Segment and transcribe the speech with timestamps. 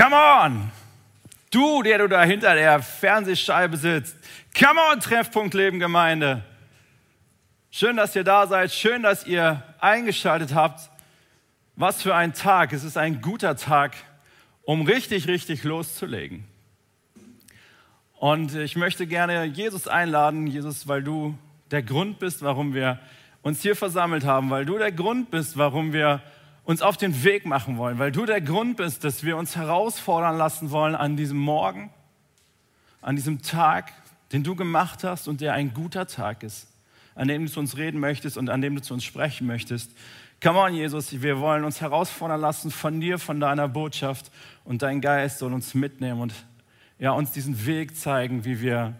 [0.00, 0.70] Come on!
[1.50, 4.16] Du, der du da hinter der Fernsehscheibe sitzt.
[4.58, 6.42] Come on, Treffpunkt Leben Gemeinde.
[7.70, 8.72] Schön, dass ihr da seid.
[8.72, 10.88] Schön, dass ihr eingeschaltet habt.
[11.76, 12.72] Was für ein Tag.
[12.72, 13.94] Es ist ein guter Tag,
[14.62, 16.44] um richtig, richtig loszulegen.
[18.14, 21.36] Und ich möchte gerne Jesus einladen, Jesus, weil du
[21.70, 22.98] der Grund bist, warum wir
[23.42, 26.22] uns hier versammelt haben, weil du der Grund bist, warum wir
[26.70, 30.38] uns auf den Weg machen wollen, weil du der Grund bist, dass wir uns herausfordern
[30.38, 31.90] lassen wollen an diesem Morgen,
[33.02, 33.92] an diesem Tag,
[34.30, 36.68] den du gemacht hast und der ein guter Tag ist,
[37.16, 39.90] an dem du zu uns reden möchtest und an dem du zu uns sprechen möchtest.
[40.40, 44.30] Come on, Jesus, wir wollen uns herausfordern lassen von dir, von deiner Botschaft
[44.62, 46.34] und dein Geist soll uns mitnehmen und
[47.00, 48.94] ja, uns diesen Weg zeigen, wie wir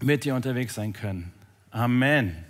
[0.00, 1.32] mit dir unterwegs sein können.
[1.70, 2.47] Amen.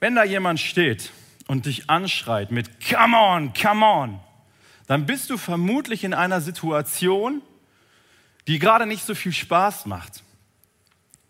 [0.00, 1.12] Wenn da jemand steht
[1.46, 4.20] und dich anschreit mit Come on, come on,
[4.86, 7.42] dann bist du vermutlich in einer Situation,
[8.48, 10.24] die gerade nicht so viel Spaß macht.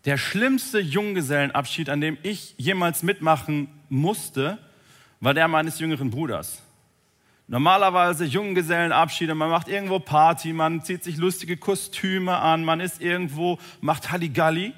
[0.05, 4.57] Der schlimmste Junggesellenabschied, an dem ich jemals mitmachen musste,
[5.19, 6.63] war der meines jüngeren Bruders.
[7.47, 13.59] Normalerweise Junggesellenabschiede, man macht irgendwo Party, man zieht sich lustige Kostüme an, man ist irgendwo,
[13.81, 14.73] macht Halligalli.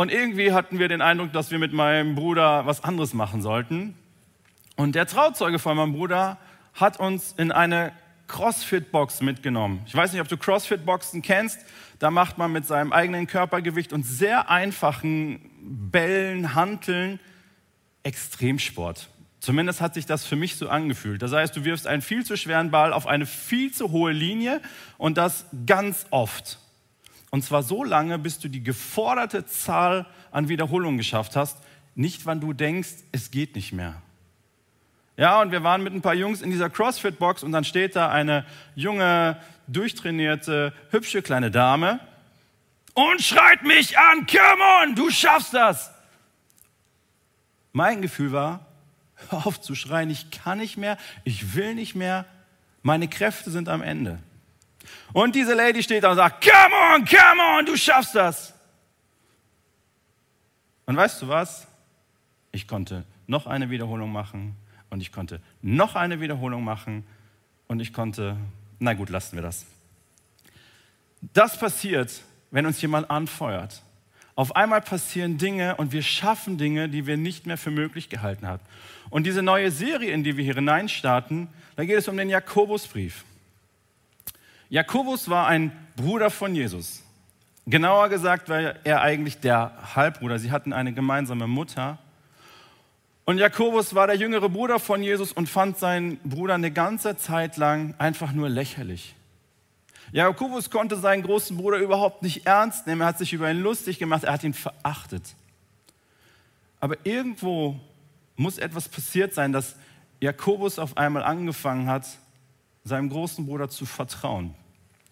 [0.00, 3.96] Und irgendwie hatten wir den Eindruck, dass wir mit meinem Bruder was anderes machen sollten.
[4.76, 6.38] Und der Trauzeuge von meinem Bruder
[6.72, 7.90] hat uns in eine
[8.28, 9.82] CrossFit-Box mitgenommen.
[9.86, 11.58] Ich weiß nicht, ob du CrossFit-Boxen kennst.
[11.98, 15.50] Da macht man mit seinem eigenen Körpergewicht und sehr einfachen
[15.90, 17.18] Bällen, Hanteln
[18.04, 19.08] Extremsport.
[19.40, 21.22] Zumindest hat sich das für mich so angefühlt.
[21.22, 24.60] Das heißt, du wirfst einen viel zu schweren Ball auf eine viel zu hohe Linie
[24.96, 26.60] und das ganz oft.
[27.30, 31.58] Und zwar so lange, bis du die geforderte Zahl an Wiederholungen geschafft hast,
[31.94, 34.00] nicht wann du denkst, es geht nicht mehr.
[35.16, 38.08] Ja, und wir waren mit ein paar Jungs in dieser CrossFit-Box und dann steht da
[38.08, 41.98] eine junge, durchtrainierte, hübsche kleine Dame
[42.94, 45.92] und schreit mich an, come on, du schaffst das.
[47.72, 48.66] Mein Gefühl war,
[49.28, 52.24] hör auf zu schreien, ich kann nicht mehr, ich will nicht mehr,
[52.82, 54.20] meine Kräfte sind am Ende.
[55.12, 58.54] Und diese Lady steht da und sagt, come on, come on, du schaffst das.
[60.86, 61.66] Und weißt du was?
[62.52, 64.56] Ich konnte noch eine Wiederholung machen
[64.90, 67.06] und ich konnte noch eine Wiederholung machen
[67.66, 68.36] und ich konnte,
[68.78, 69.66] na gut, lassen wir das.
[71.20, 73.82] Das passiert, wenn uns jemand anfeuert.
[74.34, 78.46] Auf einmal passieren Dinge und wir schaffen Dinge, die wir nicht mehr für möglich gehalten
[78.46, 78.62] haben.
[79.10, 83.24] Und diese neue Serie, in die wir hier hineinstarten, da geht es um den Jakobusbrief.
[84.70, 87.02] Jakobus war ein Bruder von Jesus.
[87.66, 90.38] Genauer gesagt war er eigentlich der Halbbruder.
[90.38, 91.98] Sie hatten eine gemeinsame Mutter.
[93.24, 97.56] Und Jakobus war der jüngere Bruder von Jesus und fand seinen Bruder eine ganze Zeit
[97.56, 99.14] lang einfach nur lächerlich.
[100.12, 103.02] Jakobus konnte seinen großen Bruder überhaupt nicht ernst nehmen.
[103.02, 104.24] Er hat sich über ihn lustig gemacht.
[104.24, 105.34] Er hat ihn verachtet.
[106.80, 107.78] Aber irgendwo
[108.36, 109.76] muss etwas passiert sein, dass
[110.20, 112.06] Jakobus auf einmal angefangen hat,
[112.88, 114.54] seinem großen Bruder zu vertrauen.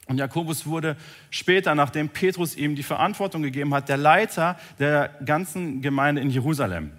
[0.06, 0.96] Und Jakobus wurde
[1.30, 6.92] später, nachdem Petrus ihm die Verantwortung gegeben hat, der Leiter der ganzen Gemeinde in Jerusalem.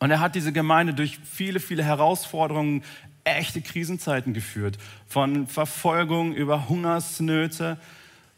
[0.00, 2.82] Und er hat diese Gemeinde durch viele, viele Herausforderungen,
[3.24, 4.78] echte Krisenzeiten geführt.
[5.06, 7.78] Von Verfolgung über Hungersnöte.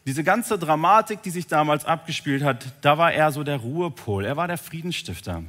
[0.05, 4.25] Diese ganze Dramatik, die sich damals abgespielt hat, da war er so der Ruhepol.
[4.25, 5.43] Er war der Friedensstifter.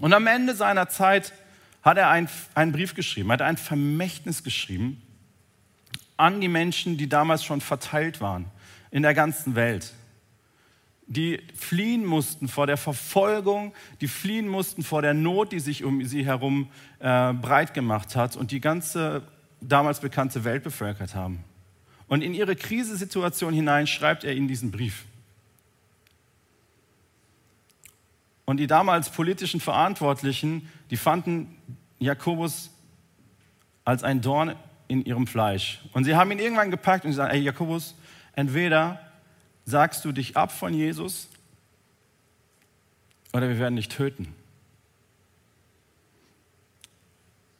[0.00, 1.32] Und am Ende seiner Zeit
[1.82, 5.02] hat er einen, einen Brief geschrieben, hat ein Vermächtnis geschrieben
[6.16, 8.46] an die Menschen, die damals schon verteilt waren
[8.90, 9.92] in der ganzen Welt.
[11.06, 16.04] Die fliehen mussten vor der Verfolgung, die fliehen mussten vor der Not, die sich um
[16.04, 16.68] sie herum
[17.00, 19.22] äh, breit gemacht hat und die ganze
[19.60, 21.44] damals bekannte Welt bevölkert haben.
[22.06, 25.04] Und in ihre Krisensituation hinein schreibt er ihnen diesen Brief.
[28.44, 31.56] Und die damals politischen Verantwortlichen, die fanden
[31.98, 32.70] Jakobus
[33.84, 34.56] als ein Dorn
[34.88, 35.80] in ihrem Fleisch.
[35.92, 37.94] Und sie haben ihn irgendwann gepackt und gesagt, ey Jakobus,
[38.34, 39.00] entweder
[39.64, 41.28] sagst du dich ab von Jesus
[43.32, 44.34] oder wir werden dich töten.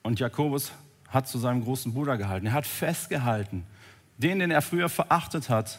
[0.02, 0.72] Und Jakobus
[1.08, 2.46] hat zu seinem großen Bruder gehalten.
[2.46, 3.64] Er hat festgehalten.
[4.18, 5.78] Den, den er früher verachtet hat,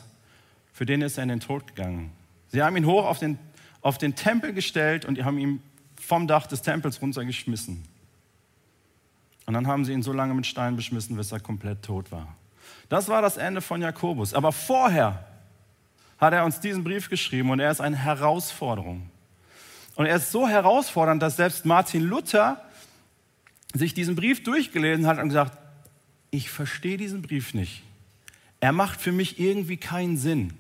[0.72, 2.12] für den ist er in den Tod gegangen.
[2.48, 3.38] Sie haben ihn hoch auf den,
[3.84, 5.62] auf den Tempel gestellt und haben ihn
[6.00, 7.84] vom Dach des Tempels runtergeschmissen.
[9.46, 12.36] Und dann haben sie ihn so lange mit Steinen beschmissen, bis er komplett tot war.
[12.90, 14.34] Das war das Ende von Jakobus.
[14.34, 15.28] Aber vorher
[16.18, 19.10] hat er uns diesen Brief geschrieben und er ist eine Herausforderung.
[19.96, 22.64] Und er ist so herausfordernd, dass selbst Martin Luther
[23.74, 25.58] sich diesen Brief durchgelesen hat und gesagt,
[26.32, 27.84] ich verstehe diesen Brief nicht.
[28.60, 30.54] Er macht für mich irgendwie keinen Sinn.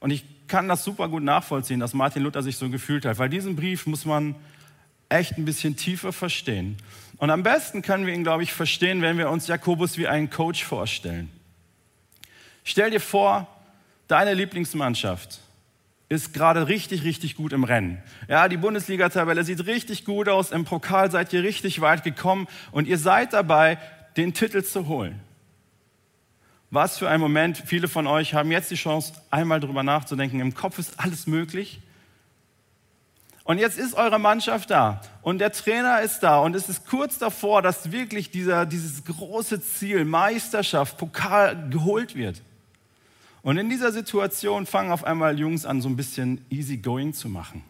[0.00, 3.28] Und ich kann das super gut nachvollziehen, dass Martin Luther sich so gefühlt hat, weil
[3.28, 4.34] diesen Brief muss man
[5.08, 6.76] echt ein bisschen tiefer verstehen.
[7.18, 10.30] Und am besten können wir ihn, glaube ich, verstehen, wenn wir uns Jakobus wie einen
[10.30, 11.30] Coach vorstellen.
[12.64, 13.46] Stell dir vor,
[14.08, 15.40] deine Lieblingsmannschaft
[16.08, 18.02] ist gerade richtig, richtig gut im Rennen.
[18.26, 20.50] Ja, die Bundesliga-Tabelle sieht richtig gut aus.
[20.50, 23.78] Im Pokal seid ihr richtig weit gekommen und ihr seid dabei,
[24.16, 25.20] den Titel zu holen.
[26.70, 27.58] Was für ein Moment.
[27.66, 30.40] Viele von euch haben jetzt die Chance, einmal drüber nachzudenken.
[30.40, 31.80] Im Kopf ist alles möglich.
[33.42, 37.18] Und jetzt ist eure Mannschaft da und der Trainer ist da und es ist kurz
[37.18, 42.42] davor, dass wirklich dieser, dieses große Ziel, Meisterschaft, Pokal geholt wird.
[43.42, 47.28] Und in dieser Situation fangen auf einmal Jungs an, so ein bisschen easy going zu
[47.28, 47.64] machen.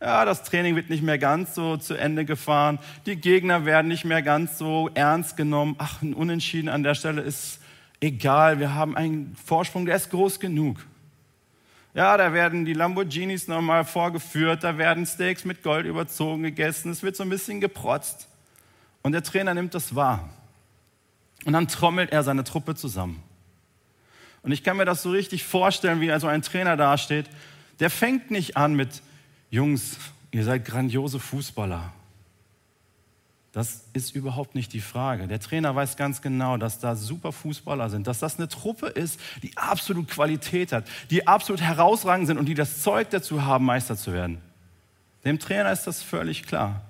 [0.00, 2.78] Ja, das Training wird nicht mehr ganz so zu Ende gefahren.
[3.04, 5.74] Die Gegner werden nicht mehr ganz so ernst genommen.
[5.78, 7.57] Ach, ein Unentschieden an der Stelle ist
[8.00, 8.58] egal.
[8.58, 10.78] Wir haben einen Vorsprung, der ist groß genug.
[11.94, 17.02] Ja, da werden die Lamborghinis nochmal vorgeführt, da werden Steaks mit Gold überzogen gegessen, es
[17.02, 18.28] wird so ein bisschen geprotzt.
[19.02, 20.28] Und der Trainer nimmt das wahr.
[21.44, 23.22] Und dann trommelt er seine Truppe zusammen.
[24.42, 27.26] Und ich kann mir das so richtig vorstellen, wie also ein Trainer dasteht.
[27.80, 29.02] Der fängt nicht an mit,
[29.50, 29.96] Jungs,
[30.30, 31.92] ihr seid grandiose Fußballer.
[33.52, 35.26] Das ist überhaupt nicht die Frage.
[35.26, 39.18] Der Trainer weiß ganz genau, dass da super Fußballer sind, dass das eine Truppe ist,
[39.42, 43.96] die absolut Qualität hat, die absolut herausragend sind und die das Zeug dazu haben, Meister
[43.96, 44.40] zu werden.
[45.24, 46.82] Dem Trainer ist das völlig klar.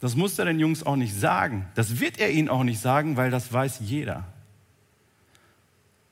[0.00, 1.68] Das muss er den Jungs auch nicht sagen.
[1.74, 4.24] Das wird er ihnen auch nicht sagen, weil das weiß jeder.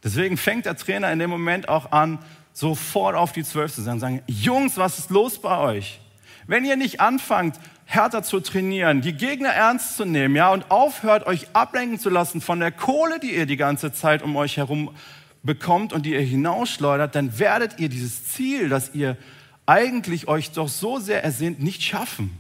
[0.05, 2.19] Deswegen fängt der Trainer in dem Moment auch an,
[2.53, 6.01] sofort auf die Zwölf zu sagen, sagen, Jungs, was ist los bei euch?
[6.47, 7.59] Wenn ihr nicht anfangt,
[7.91, 12.43] härter zu trainieren, die Gegner ernst zu nehmen, ja, und aufhört, euch ablenken zu lassen
[12.43, 14.95] von der Kohle, die ihr die ganze Zeit um euch herum
[15.43, 19.17] bekommt und die ihr hinausschleudert, dann werdet ihr dieses Ziel, das ihr
[19.65, 22.39] eigentlich euch doch so sehr ersehnt, nicht schaffen.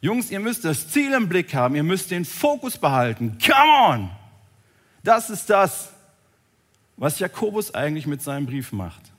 [0.00, 3.38] Jungs, ihr müsst das Ziel im Blick haben, ihr müsst den Fokus behalten.
[3.44, 4.10] Come on!
[5.02, 5.90] Das ist das,
[6.96, 9.09] was Jakobus eigentlich mit seinem Brief macht.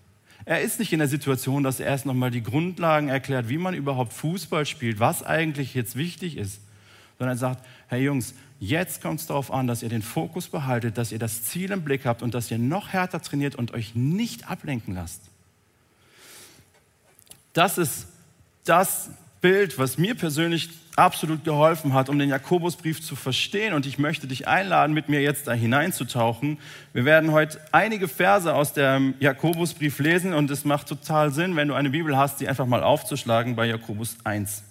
[0.45, 3.73] Er ist nicht in der Situation, dass er erst nochmal die Grundlagen erklärt, wie man
[3.73, 6.61] überhaupt Fußball spielt, was eigentlich jetzt wichtig ist,
[7.19, 10.97] sondern er sagt, hey Jungs, jetzt kommt es darauf an, dass ihr den Fokus behaltet,
[10.97, 13.95] dass ihr das Ziel im Blick habt und dass ihr noch härter trainiert und euch
[13.95, 15.21] nicht ablenken lasst.
[17.53, 18.07] Das ist
[18.63, 19.09] das
[19.41, 23.73] Bild, was mir persönlich absolut geholfen hat, um den Jakobusbrief zu verstehen.
[23.73, 26.59] Und ich möchte dich einladen, mit mir jetzt da hineinzutauchen.
[26.93, 31.67] Wir werden heute einige Verse aus dem Jakobusbrief lesen und es macht total Sinn, wenn
[31.67, 34.63] du eine Bibel hast, die einfach mal aufzuschlagen bei Jakobus 1.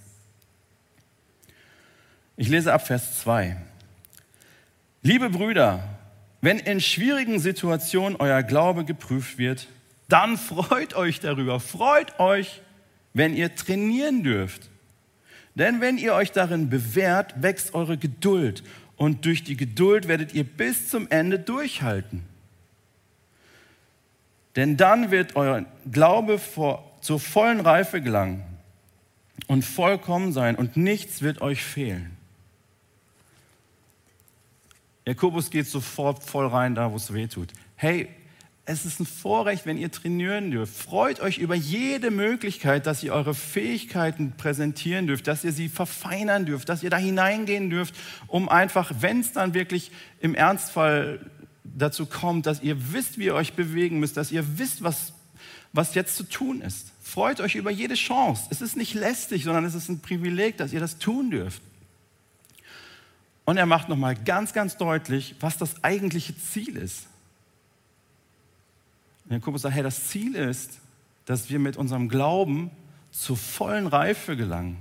[2.36, 3.56] Ich lese ab Vers 2.
[5.02, 5.82] Liebe Brüder,
[6.40, 9.66] wenn in schwierigen Situationen euer Glaube geprüft wird,
[10.08, 11.60] dann freut euch darüber.
[11.60, 12.62] Freut euch,
[13.14, 14.68] wenn ihr trainieren dürft.
[15.54, 18.62] Denn wenn ihr euch darin bewährt, wächst eure Geduld
[18.96, 22.22] und durch die Geduld werdet ihr bis zum Ende durchhalten.
[24.56, 28.44] Denn dann wird euer Glaube vor, zur vollen Reife gelangen
[29.46, 32.16] und vollkommen sein und nichts wird euch fehlen.
[35.06, 37.48] Jakobus geht sofort voll rein da, wo es weh tut.
[37.76, 38.08] Hey,
[38.66, 40.76] es ist ein Vorrecht, wenn ihr trainieren dürft.
[40.76, 46.46] Freut euch über jede Möglichkeit, dass ihr eure Fähigkeiten präsentieren dürft, dass ihr sie verfeinern
[46.46, 47.94] dürft, dass ihr da hineingehen dürft,
[48.26, 49.90] um einfach, wenn es dann wirklich
[50.20, 51.20] im Ernstfall
[51.64, 55.14] dazu kommt, dass ihr wisst, wie ihr euch bewegen müsst, dass ihr wisst, was,
[55.72, 56.92] was jetzt zu tun ist.
[57.02, 58.44] Freut euch über jede Chance.
[58.50, 61.62] Es ist nicht lästig, sondern es ist ein Privileg, dass ihr das tun dürft.
[63.44, 67.06] Und er macht nochmal ganz, ganz deutlich, was das eigentliche Ziel ist.
[69.30, 70.80] Und Jakobus sagt, hey, das Ziel ist,
[71.24, 72.72] dass wir mit unserem Glauben
[73.12, 74.76] zur vollen Reife gelangen.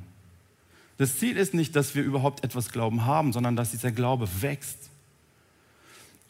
[0.97, 4.89] Das Ziel ist nicht, dass wir überhaupt etwas Glauben haben, sondern dass dieser Glaube wächst.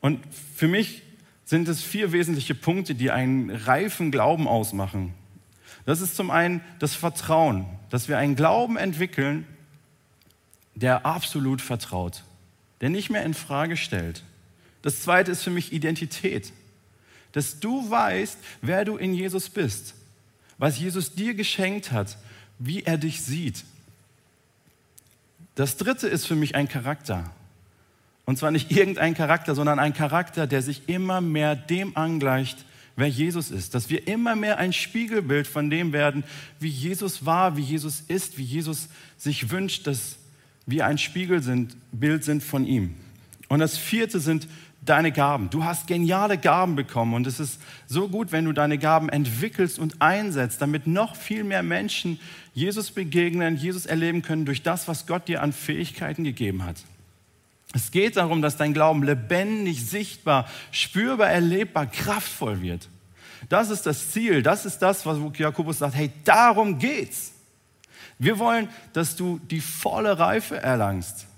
[0.01, 0.19] Und
[0.55, 1.01] für mich
[1.45, 5.13] sind es vier wesentliche Punkte, die einen reifen Glauben ausmachen.
[5.85, 9.47] Das ist zum einen das Vertrauen, dass wir einen Glauben entwickeln,
[10.75, 12.25] der absolut vertraut,
[12.81, 14.25] der nicht mehr in Frage stellt.
[14.81, 16.51] Das zweite ist für mich Identität
[17.31, 19.93] dass du weißt, wer du in Jesus bist,
[20.57, 22.17] was Jesus dir geschenkt hat,
[22.57, 23.63] wie er dich sieht.
[25.55, 27.31] Das dritte ist für mich ein Charakter.
[28.25, 32.63] Und zwar nicht irgendein Charakter, sondern ein Charakter, der sich immer mehr dem angleicht,
[32.95, 36.23] wer Jesus ist, dass wir immer mehr ein Spiegelbild von dem werden,
[36.59, 40.17] wie Jesus war, wie Jesus ist, wie Jesus sich wünscht, dass
[40.65, 42.95] wir ein Spiegelbild sind, von ihm.
[43.47, 44.47] Und das vierte sind
[44.81, 45.49] deine Gaben.
[45.49, 49.79] Du hast geniale Gaben bekommen und es ist so gut, wenn du deine Gaben entwickelst
[49.79, 52.19] und einsetzt, damit noch viel mehr Menschen
[52.53, 56.77] Jesus begegnen, Jesus erleben können durch das, was Gott dir an Fähigkeiten gegeben hat.
[57.73, 62.89] Es geht darum, dass dein Glauben lebendig, sichtbar, spürbar, erlebbar, kraftvoll wird.
[63.47, 67.33] Das ist das Ziel, das ist das, was Jakobus sagt, hey, darum geht's.
[68.17, 71.28] Wir wollen, dass du die volle Reife erlangst.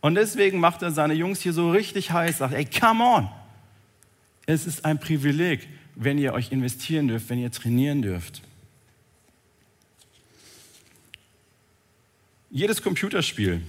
[0.00, 3.28] Und deswegen macht er seine Jungs hier so richtig heiß, sagt, ey, come on.
[4.46, 8.42] Es ist ein Privileg, wenn ihr euch investieren dürft, wenn ihr trainieren dürft.
[12.50, 13.62] Jedes Computerspiel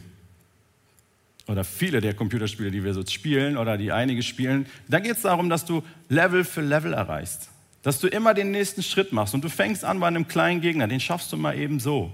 [1.47, 5.21] oder viele der Computerspiele, die wir so spielen oder die einige spielen, da geht es
[5.21, 7.50] darum, dass du Level für Level erreichst.
[7.83, 10.88] Dass du immer den nächsten Schritt machst und du fängst an bei einem kleinen Gegner,
[10.88, 12.11] den schaffst du mal eben so.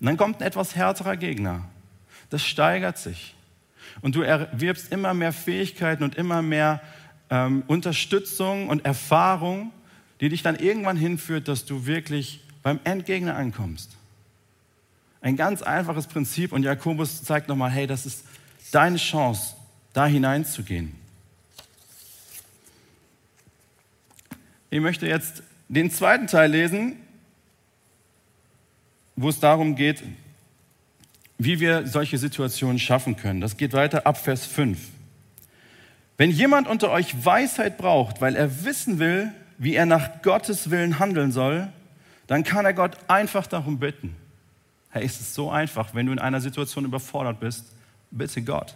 [0.00, 1.68] Und dann kommt ein etwas härterer Gegner.
[2.30, 3.34] Das steigert sich.
[4.00, 6.80] Und du erwirbst immer mehr Fähigkeiten und immer mehr
[7.30, 9.72] ähm, Unterstützung und Erfahrung,
[10.20, 13.96] die dich dann irgendwann hinführt, dass du wirklich beim Endgegner ankommst.
[15.20, 18.24] Ein ganz einfaches Prinzip und Jakobus zeigt nochmal, hey, das ist
[18.70, 19.54] deine Chance,
[19.92, 20.94] da hineinzugehen.
[24.70, 26.96] Ich möchte jetzt den zweiten Teil lesen,
[29.16, 30.02] wo es darum geht,
[31.38, 33.40] wie wir solche Situationen schaffen können.
[33.40, 34.78] Das geht weiter ab Vers 5.
[36.16, 40.98] Wenn jemand unter euch Weisheit braucht, weil er wissen will, wie er nach Gottes Willen
[40.98, 41.68] handeln soll,
[42.26, 44.16] dann kann er Gott einfach darum bitten.
[44.90, 47.66] Hey, ist es so einfach, wenn du in einer Situation überfordert bist,
[48.10, 48.74] bitte Gott.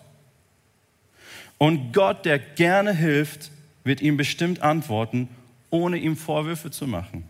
[1.57, 3.50] Und Gott, der gerne hilft,
[3.85, 5.29] wird ihm bestimmt antworten,
[5.71, 7.25] ohne ihm Vorwürfe zu machen.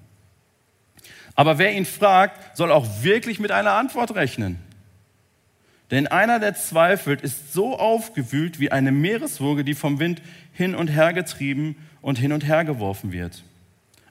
[1.35, 4.59] Aber wer ihn fragt, soll auch wirklich mit einer Antwort rechnen.
[5.90, 10.88] Denn einer, der zweifelt, ist so aufgewühlt wie eine Meereswoge, die vom Wind hin und
[10.88, 13.42] her getrieben und hin und her geworfen wird.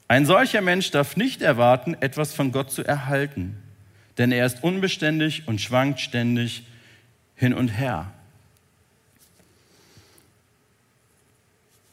[0.06, 3.56] Ein solcher Mensch darf nicht erwarten, etwas von Gott zu erhalten,
[4.18, 6.66] denn er ist unbeständig und schwankt ständig
[7.34, 8.12] hin und her.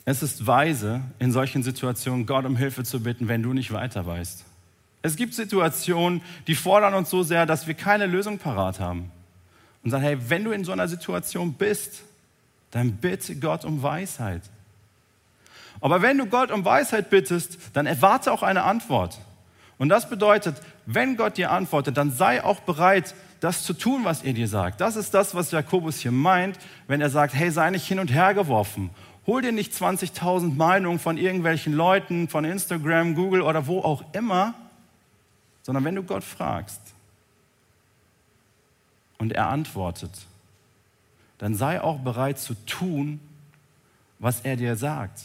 [0.03, 4.05] Es ist weise, in solchen Situationen Gott um Hilfe zu bitten, wenn du nicht weiter
[4.05, 4.43] weißt.
[5.01, 9.11] Es gibt Situationen, die fordern uns so sehr, dass wir keine Lösung parat haben
[9.87, 12.03] und sagen, hey, wenn du in so einer Situation bist,
[12.71, 14.41] dann bitte Gott um Weisheit.
[15.79, 19.17] Aber wenn du Gott um Weisheit bittest, dann erwarte auch eine Antwort.
[19.77, 24.23] Und das bedeutet, wenn Gott dir antwortet, dann sei auch bereit, das zu tun, was
[24.23, 24.81] er dir sagt.
[24.81, 28.11] Das ist das, was Jakobus hier meint, wenn er sagt, hey, sei nicht hin und
[28.11, 28.89] her geworfen.
[29.25, 34.53] Hol dir nicht 20.000 Meinungen von irgendwelchen Leuten, von Instagram, Google oder wo auch immer,
[35.61, 36.81] sondern wenn du Gott fragst,
[39.17, 40.11] und er antwortet,
[41.37, 43.19] dann sei auch bereit zu tun,
[44.19, 45.21] was er dir sagt.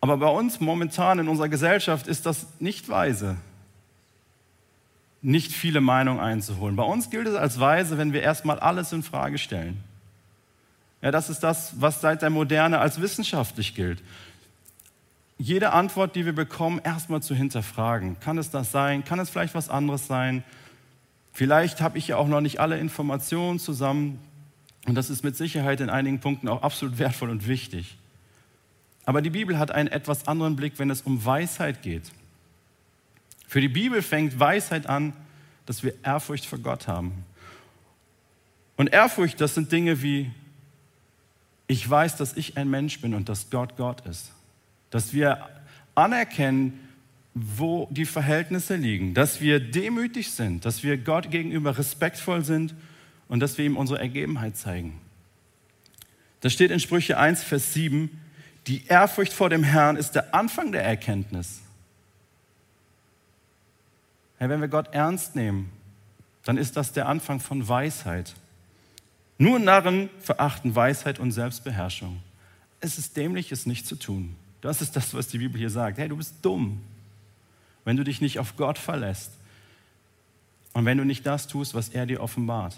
[0.00, 3.36] Aber bei uns momentan in unserer Gesellschaft ist das nicht weise,
[5.22, 6.76] nicht viele Meinungen einzuholen.
[6.76, 9.82] Bei uns gilt es als weise, wenn wir erstmal alles in Frage stellen.
[11.02, 14.02] Ja, das ist das, was seit der Moderne als wissenschaftlich gilt
[15.38, 18.18] jede Antwort, die wir bekommen, erstmal zu hinterfragen.
[18.18, 19.04] Kann es das sein?
[19.04, 20.42] Kann es vielleicht was anderes sein?
[21.32, 24.18] Vielleicht habe ich ja auch noch nicht alle Informationen zusammen.
[24.86, 27.96] Und das ist mit Sicherheit in einigen Punkten auch absolut wertvoll und wichtig.
[29.04, 32.10] Aber die Bibel hat einen etwas anderen Blick, wenn es um Weisheit geht.
[33.46, 35.12] Für die Bibel fängt Weisheit an,
[35.66, 37.24] dass wir Ehrfurcht vor Gott haben.
[38.76, 40.30] Und Ehrfurcht, das sind Dinge wie,
[41.68, 44.32] ich weiß, dass ich ein Mensch bin und dass Gott Gott ist
[44.90, 45.48] dass wir
[45.94, 46.80] anerkennen,
[47.34, 52.74] wo die Verhältnisse liegen, dass wir demütig sind, dass wir Gott gegenüber respektvoll sind
[53.28, 55.00] und dass wir ihm unsere Ergebenheit zeigen.
[56.40, 58.10] Das steht in Sprüche 1, Vers 7,
[58.66, 61.60] die Ehrfurcht vor dem Herrn ist der Anfang der Erkenntnis.
[64.38, 65.70] Hey, wenn wir Gott ernst nehmen,
[66.44, 68.34] dann ist das der Anfang von Weisheit.
[69.38, 72.20] Nur Narren verachten Weisheit und Selbstbeherrschung.
[72.80, 74.36] Es ist dämlich, es nicht zu tun.
[74.60, 75.98] Das ist das, was die Bibel hier sagt.
[75.98, 76.80] Hey, du bist dumm,
[77.84, 79.32] wenn du dich nicht auf Gott verlässt
[80.72, 82.76] und wenn du nicht das tust, was er dir offenbart.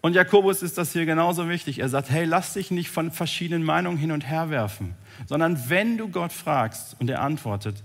[0.00, 1.78] Und Jakobus ist das hier genauso wichtig.
[1.78, 4.96] Er sagt, hey, lass dich nicht von verschiedenen Meinungen hin und her werfen,
[5.28, 7.82] sondern wenn du Gott fragst und er antwortet,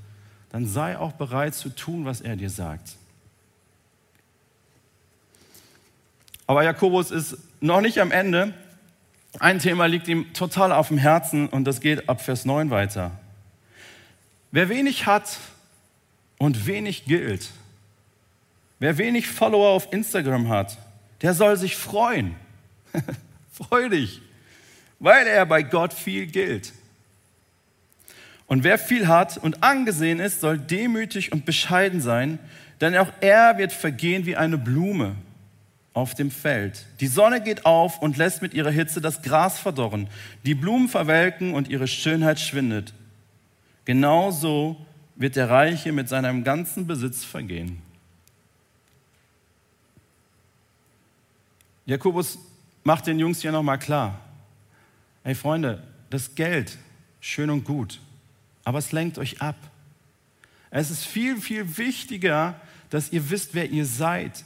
[0.50, 2.96] dann sei auch bereit zu tun, was er dir sagt.
[6.48, 8.54] Aber Jakobus ist noch nicht am Ende.
[9.40, 13.12] Ein Thema liegt ihm total auf dem Herzen und das geht ab Vers 9 weiter.
[14.52, 15.38] Wer wenig hat
[16.40, 17.52] und wenig gilt,
[18.80, 20.78] wer wenig Follower auf Instagram hat,
[21.22, 22.36] der soll sich freuen.
[23.52, 24.22] Freu dich,
[25.00, 26.74] weil er bei Gott viel gilt.
[28.48, 32.40] Und wer viel hat und angesehen ist, soll demütig und bescheiden sein,
[32.82, 35.16] denn auch er wird vergehen wie eine Blume
[35.98, 36.86] auf dem Feld.
[37.00, 40.08] Die Sonne geht auf und lässt mit ihrer Hitze das Gras verdorren.
[40.46, 42.94] Die Blumen verwelken und ihre Schönheit schwindet.
[43.84, 44.78] Genauso
[45.16, 47.82] wird der Reiche mit seinem ganzen Besitz vergehen.
[51.88, 52.38] Jakobus
[52.84, 54.20] macht den Jungs ja nochmal klar,
[55.24, 56.78] hey Freunde, das Geld,
[57.22, 58.00] schön und gut,
[58.64, 59.56] aber es lenkt euch ab.
[60.70, 62.54] Es ist viel, viel wichtiger,
[62.92, 64.44] dass ihr wisst, wer ihr seid.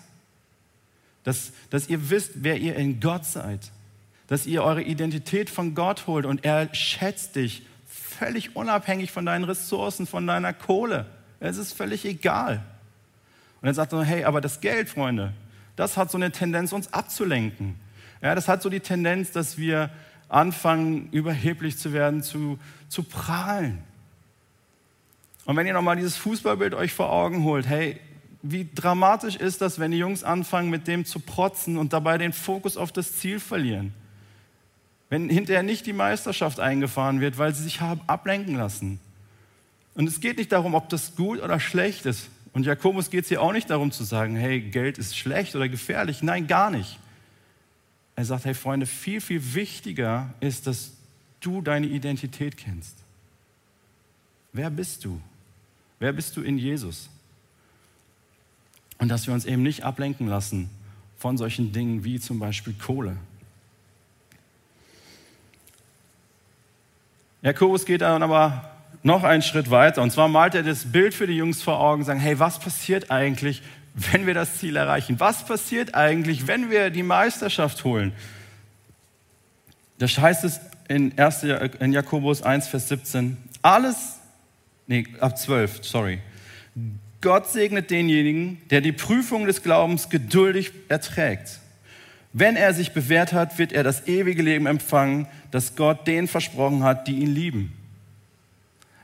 [1.24, 3.72] Dass, dass ihr wisst, wer ihr in Gott seid.
[4.28, 9.44] Dass ihr eure Identität von Gott holt und er schätzt dich völlig unabhängig von deinen
[9.44, 11.06] Ressourcen, von deiner Kohle.
[11.40, 12.64] Es ist völlig egal.
[13.62, 15.34] Und er sagt er, hey, aber das Geld, Freunde,
[15.76, 17.76] das hat so eine Tendenz, uns abzulenken.
[18.22, 19.90] Ja, das hat so die Tendenz, dass wir
[20.30, 23.80] anfangen, überheblich zu werden, zu, zu prahlen.
[25.46, 28.00] Und wenn ihr nochmal dieses Fußballbild euch vor Augen holt, hey,
[28.44, 32.34] wie dramatisch ist das, wenn die Jungs anfangen, mit dem zu protzen und dabei den
[32.34, 33.94] Fokus auf das Ziel verlieren?
[35.10, 39.00] Wenn hinterher nicht die Meisterschaft eingefahren wird, weil sie sich haben ablenken lassen.
[39.94, 42.30] Und es geht nicht darum, ob das gut oder schlecht ist.
[42.54, 45.70] Und Jakobus geht es hier auch nicht darum zu sagen, hey, Geld ist schlecht oder
[45.70, 46.24] gefährlich.
[46.24, 47.00] Nein, gar nicht.
[48.16, 50.92] Er sagt, hey Freunde, viel, viel wichtiger ist, dass
[51.40, 52.96] du deine Identität kennst.
[54.54, 55.22] Wer bist du?
[56.00, 57.10] Wer bist du in Jesus?
[59.02, 60.70] Und dass wir uns eben nicht ablenken lassen
[61.18, 63.18] von solchen Dingen wie zum Beispiel Kohle.
[67.42, 68.70] Jakobus geht dann aber
[69.02, 70.04] noch einen Schritt weiter.
[70.04, 73.10] Und zwar malt er das Bild für die Jungs vor Augen, sagen, hey, was passiert
[73.10, 73.64] eigentlich,
[73.96, 75.20] wenn wir das Ziel erreichen?
[75.20, 78.14] Was passiert eigentlich, wenn wir die Meisterschaft holen?
[79.98, 81.42] Das heißt es in, 1,
[81.80, 83.36] in Jakobus 1, Vers 17.
[83.64, 84.20] Alles,
[84.86, 86.20] nee, ab 12, sorry.
[87.22, 91.60] Gott segnet denjenigen, der die Prüfung des Glaubens geduldig erträgt.
[92.34, 96.84] Wenn er sich bewährt hat, wird er das ewige Leben empfangen, das Gott denen versprochen
[96.84, 97.74] hat, die ihn lieben.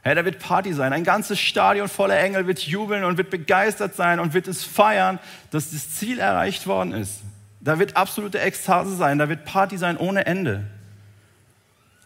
[0.01, 0.93] Hey, da wird Party sein.
[0.93, 5.19] Ein ganzes Stadion voller Engel wird jubeln und wird begeistert sein und wird es feiern,
[5.51, 7.21] dass das Ziel erreicht worden ist.
[7.59, 10.63] Da wird absolute Ekstase sein, da wird Party sein ohne Ende.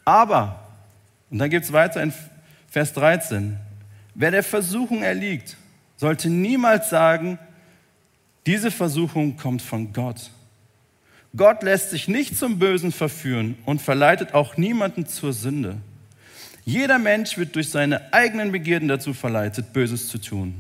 [0.04, 0.60] Aber,
[1.30, 2.12] und dann gibt es weiter in
[2.70, 3.58] Vers 13,
[4.16, 5.56] wer der Versuchung erliegt
[6.02, 7.38] sollte niemals sagen,
[8.48, 10.32] diese Versuchung kommt von Gott.
[11.38, 15.78] Gott lässt sich nicht zum Bösen verführen und verleitet auch niemanden zur Sünde.
[16.66, 20.56] Jeder Mensch wird durch seine eigenen Begierden dazu verleitet, Böses zu tun.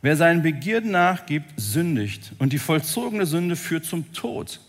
[0.00, 4.60] Wer seinen Begierden nachgibt, sündigt und die vollzogene Sünde führt zum Tod.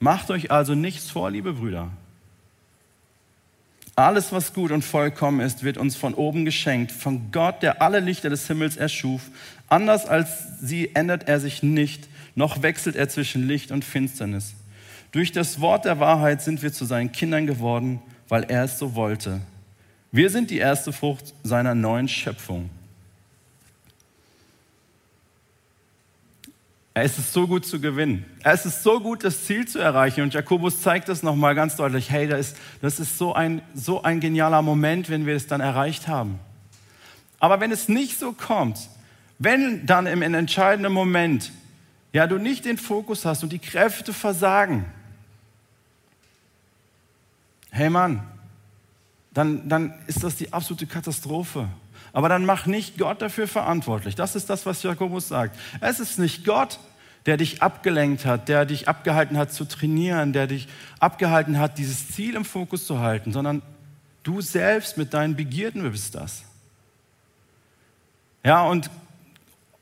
[0.00, 1.90] Macht euch also nichts vor, liebe Brüder.
[3.96, 8.00] Alles, was gut und vollkommen ist, wird uns von oben geschenkt, von Gott, der alle
[8.00, 9.22] Lichter des Himmels erschuf.
[9.68, 14.54] Anders als sie ändert er sich nicht, noch wechselt er zwischen Licht und Finsternis.
[15.12, 18.96] Durch das Wort der Wahrheit sind wir zu seinen Kindern geworden, weil er es so
[18.96, 19.40] wollte.
[20.10, 22.70] Wir sind die erste Frucht seiner neuen Schöpfung.
[26.96, 28.24] Es ist so gut zu gewinnen.
[28.44, 30.22] Es ist so gut, das Ziel zu erreichen.
[30.22, 32.10] Und Jakobus zeigt das nochmal ganz deutlich.
[32.10, 35.60] Hey, das ist, das ist so, ein, so ein genialer Moment, wenn wir es dann
[35.60, 36.38] erreicht haben.
[37.40, 38.78] Aber wenn es nicht so kommt,
[39.40, 41.50] wenn dann im entscheidenden Moment
[42.14, 44.84] ja, du nicht den Fokus hast und die Kräfte versagen,
[47.72, 48.22] hey Mann,
[49.32, 51.68] dann, dann ist das die absolute Katastrophe.
[52.14, 54.14] Aber dann mach nicht Gott dafür verantwortlich.
[54.14, 55.58] Das ist das, was Jakobus sagt.
[55.80, 56.78] Es ist nicht Gott,
[57.26, 60.68] der dich abgelenkt hat, der dich abgehalten hat zu trainieren, der dich
[61.00, 63.62] abgehalten hat, dieses Ziel im Fokus zu halten, sondern
[64.22, 66.44] du selbst mit deinen Begierden bist das.
[68.44, 68.90] Ja, und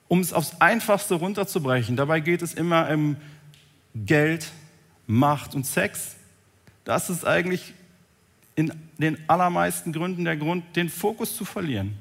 [0.08, 3.16] um es aufs Einfachste runterzubrechen, dabei geht es immer um
[3.94, 4.50] Geld,
[5.06, 6.16] Macht und Sex.
[6.84, 7.74] Das ist eigentlich
[8.54, 11.98] in den allermeisten Gründen der Grund, den Fokus zu verlieren.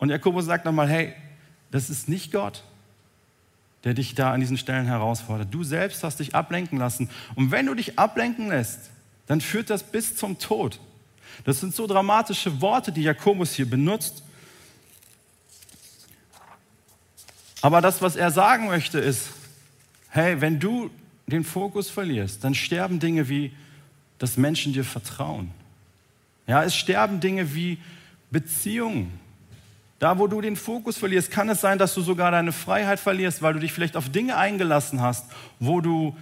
[0.00, 1.12] Und Jakobus sagt nochmal, hey,
[1.70, 2.64] das ist nicht Gott,
[3.84, 5.48] der dich da an diesen Stellen herausfordert.
[5.52, 7.08] Du selbst hast dich ablenken lassen.
[7.36, 8.90] Und wenn du dich ablenken lässt,
[9.26, 10.80] dann führt das bis zum Tod.
[11.44, 14.22] Das sind so dramatische Worte, die Jakobus hier benutzt.
[17.62, 19.28] Aber das, was er sagen möchte, ist,
[20.08, 20.90] hey, wenn du
[21.26, 23.52] den Fokus verlierst, dann sterben Dinge wie,
[24.18, 25.50] dass Menschen dir vertrauen.
[26.46, 27.78] Ja, es sterben Dinge wie
[28.30, 29.20] Beziehungen.
[30.00, 33.42] Da, wo du den Fokus verlierst, kann es sein, dass du sogar deine Freiheit verlierst,
[33.42, 35.26] weil du dich vielleicht auf Dinge eingelassen hast,
[35.60, 36.16] wo du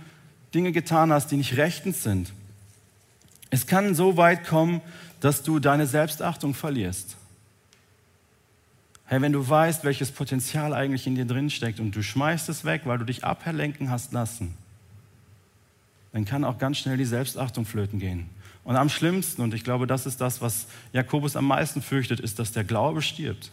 [0.53, 2.33] Dinge getan hast, die nicht rechtens sind.
[3.51, 4.81] Es kann so weit kommen,
[5.21, 7.17] dass du deine Selbstachtung verlierst.
[9.07, 12.65] Hey, wenn du weißt, welches Potenzial eigentlich in dir drin steckt und du schmeißt es
[12.65, 14.55] weg, weil du dich ablenken hast lassen,
[16.13, 18.29] dann kann auch ganz schnell die Selbstachtung flöten gehen.
[18.65, 22.41] Und am schlimmsten, und ich glaube, das ist das, was Jakobus am meisten fürchtet, ist,
[22.41, 23.53] dass der Glaube stirbt.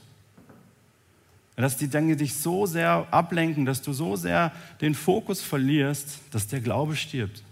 [1.55, 6.47] Dass die Dinge dich so sehr ablenken, dass du so sehr den Fokus verlierst, dass
[6.47, 7.43] der Glaube stirbt.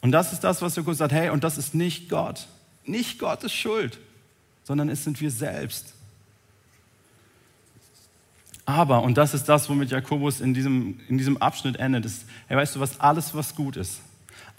[0.00, 2.48] Und das ist das, was Jakobus sagt, hey, und das ist nicht Gott.
[2.84, 3.98] Nicht Gottes Schuld,
[4.64, 5.94] sondern es sind wir selbst.
[8.64, 12.56] Aber, und das ist das, womit Jakobus in diesem, in diesem Abschnitt endet, ist, hey,
[12.56, 14.00] weißt du was, alles, was gut ist,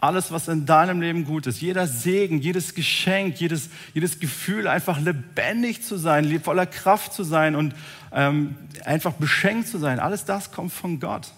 [0.03, 4.99] alles, was in deinem Leben gut ist, jeder Segen, jedes Geschenk, jedes, jedes Gefühl, einfach
[4.99, 7.73] lebendig zu sein, voller Kraft zu sein und
[8.11, 11.31] ähm, einfach beschenkt zu sein, alles das kommt von Gott.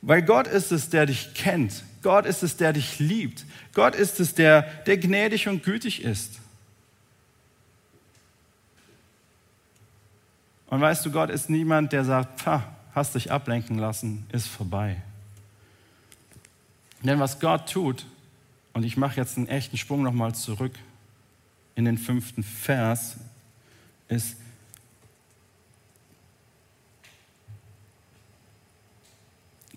[0.00, 1.84] Weil Gott ist es, der dich kennt.
[2.02, 3.46] Gott ist es, der dich liebt.
[3.74, 6.40] Gott ist es, der, der gnädig und gütig ist.
[10.66, 14.96] Und weißt du, Gott ist niemand, der sagt, Pah, hast dich ablenken lassen, ist vorbei.
[17.02, 18.06] Denn was Gott tut,
[18.72, 20.72] und ich mache jetzt einen echten Sprung nochmal zurück
[21.74, 23.16] in den fünften Vers,
[24.08, 24.36] ist,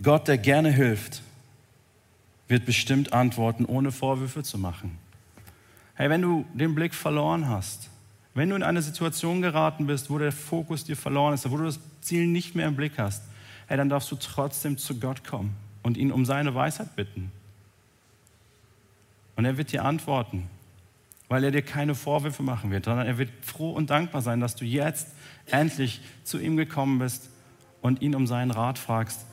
[0.01, 1.21] Gott, der gerne hilft,
[2.47, 4.97] wird bestimmt antworten, ohne Vorwürfe zu machen.
[5.95, 7.89] Hey, wenn du den Blick verloren hast,
[8.33, 11.63] wenn du in eine Situation geraten bist, wo der Fokus dir verloren ist, wo du
[11.63, 13.23] das Ziel nicht mehr im Blick hast,
[13.67, 17.31] hey, dann darfst du trotzdem zu Gott kommen und ihn um seine Weisheit bitten.
[19.35, 20.49] Und er wird dir antworten,
[21.29, 24.55] weil er dir keine Vorwürfe machen wird, sondern er wird froh und dankbar sein, dass
[24.55, 25.09] du jetzt
[25.45, 27.29] endlich zu ihm gekommen bist
[27.83, 29.27] und ihn um seinen Rat fragst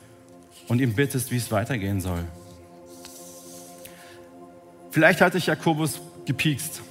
[0.67, 2.23] und ihm bittest, wie es weitergehen soll.
[4.91, 6.83] Vielleicht hat dich Jakobus gepiekst.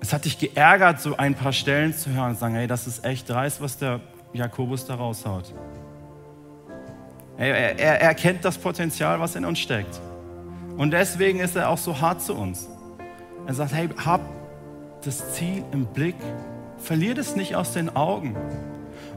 [0.00, 2.86] Es hat dich geärgert, so ein paar Stellen zu hören und zu sagen, hey, das
[2.86, 4.00] ist echt dreist, was der
[4.32, 5.52] Jakobus da raushaut.
[7.36, 10.00] Er, er, er kennt das Potenzial, was in uns steckt.
[10.76, 12.68] Und deswegen ist er auch so hart zu uns.
[13.46, 14.20] Er sagt, hey, hab
[15.04, 16.16] das Ziel im Blick,
[16.78, 18.36] verlier das nicht aus den Augen.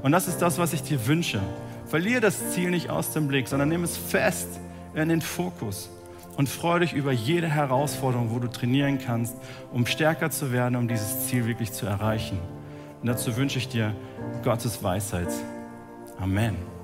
[0.03, 1.39] Und das ist das, was ich dir wünsche.
[1.85, 4.49] Verlier das Ziel nicht aus dem Blick, sondern nimm es fest
[4.93, 5.89] in den Fokus
[6.35, 9.35] und freue dich über jede Herausforderung, wo du trainieren kannst,
[9.71, 12.37] um stärker zu werden, um dieses Ziel wirklich zu erreichen.
[13.01, 13.95] Und dazu wünsche ich dir
[14.43, 15.29] Gottes Weisheit.
[16.19, 16.76] Amen.